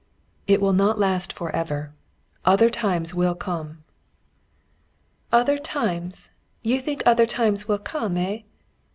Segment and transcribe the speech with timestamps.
[0.47, 1.93] "It will not last for ever
[2.43, 3.83] other times will come."
[5.31, 6.31] "Other times!
[6.63, 8.39] You think other times will come, eh?